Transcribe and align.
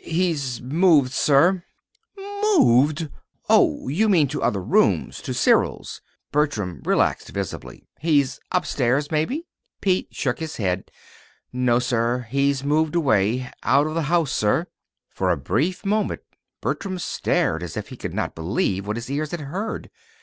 "He's 0.00 0.62
moved, 0.62 1.12
sir." 1.12 1.62
"Moved! 2.16 3.10
Oh, 3.50 3.86
you 3.88 4.08
mean 4.08 4.28
to 4.28 4.42
other 4.42 4.62
rooms 4.62 5.20
to 5.20 5.34
Cyril's." 5.34 6.00
Bertram 6.32 6.80
relaxed 6.86 7.28
visibly. 7.28 7.86
"He's 8.00 8.40
upstairs, 8.50 9.10
maybe." 9.10 9.46
Pete 9.82 10.08
shook 10.10 10.38
his 10.38 10.56
head. 10.56 10.90
"No, 11.52 11.78
sir. 11.80 12.26
He's 12.30 12.64
moved 12.64 12.94
away 12.94 13.50
out 13.62 13.86
of 13.86 13.92
the 13.92 14.04
house, 14.08 14.32
sir." 14.32 14.68
For 15.10 15.30
a 15.30 15.36
brief 15.36 15.84
moment 15.84 16.22
Bertram 16.62 16.98
stared 16.98 17.62
as 17.62 17.76
if 17.76 17.88
he 17.88 17.96
could 17.98 18.14
not 18.14 18.34
believe 18.34 18.86
what 18.86 18.96
his 18.96 19.10
ears 19.10 19.32
had 19.32 19.42
heard. 19.42 19.90